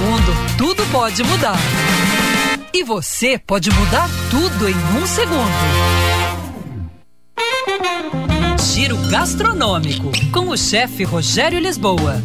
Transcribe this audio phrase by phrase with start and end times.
[0.00, 1.58] segundo, tudo pode mudar.
[2.72, 5.50] E você pode mudar tudo em um segundo.
[8.72, 12.22] Giro Gastronômico, com o chefe Rogério Lisboa.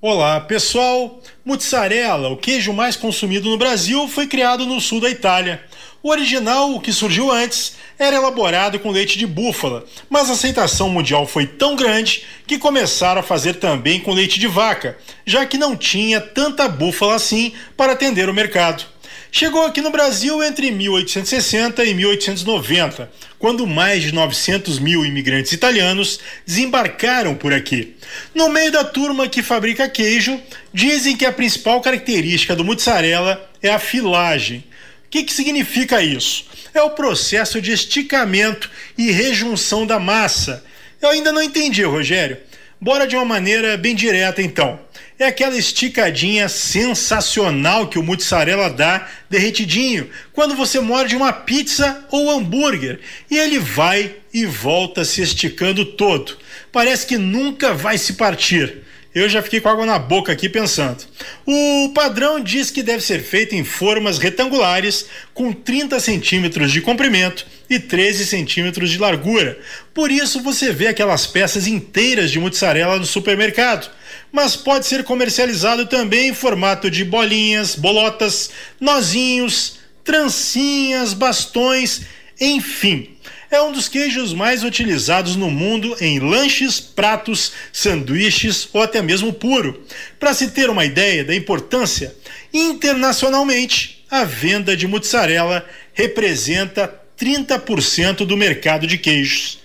[0.00, 1.20] Olá, pessoal.
[1.44, 5.60] Mussarela, o queijo mais consumido no Brasil, foi criado no sul da Itália.
[6.02, 10.88] O original, o que surgiu antes, era elaborado com leite de búfala, mas a aceitação
[10.88, 15.56] mundial foi tão grande que começaram a fazer também com leite de vaca, já que
[15.56, 18.84] não tinha tanta búfala assim para atender o mercado.
[19.30, 26.18] Chegou aqui no Brasil entre 1860 e 1890, quando mais de 900 mil imigrantes italianos
[26.44, 27.96] desembarcaram por aqui.
[28.34, 30.38] No meio da turma que fabrica queijo,
[30.74, 34.64] dizem que a principal característica do mozzarella é a filagem.
[35.12, 36.46] Que, que significa isso?
[36.72, 40.64] É o processo de esticamento e rejunção da massa.
[41.02, 42.38] Eu ainda não entendi, Rogério.
[42.80, 44.80] Bora de uma maneira bem direta então.
[45.18, 52.30] É aquela esticadinha sensacional que o mozzarella dá derretidinho quando você morde uma pizza ou
[52.30, 52.98] hambúrguer
[53.30, 56.38] e ele vai e volta se esticando todo.
[56.72, 58.78] Parece que nunca vai se partir.
[59.14, 61.04] Eu já fiquei com água na boca aqui pensando.
[61.44, 67.46] O padrão diz que deve ser feito em formas retangulares com 30 centímetros de comprimento
[67.68, 69.58] e 13 centímetros de largura.
[69.92, 73.90] Por isso você vê aquelas peças inteiras de mozzarella no supermercado.
[74.32, 82.02] Mas pode ser comercializado também em formato de bolinhas, bolotas, nozinhos, trancinhas, bastões,
[82.40, 83.12] enfim
[83.56, 89.32] é um dos queijos mais utilizados no mundo em lanches, pratos, sanduíches ou até mesmo
[89.32, 89.86] puro.
[90.18, 92.14] Para se ter uma ideia da importância,
[92.52, 99.60] internacionalmente, a venda de mozzarella representa 30% do mercado de queijos.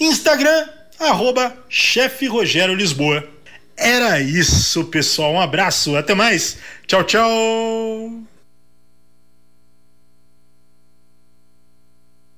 [0.00, 3.26] Instagram, arroba chefe Rogério Lisboa.
[3.76, 5.34] Era isso, pessoal.
[5.34, 6.58] Um abraço, até mais.
[6.86, 8.35] Tchau, tchau.